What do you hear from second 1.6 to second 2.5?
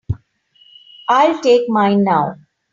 mine now.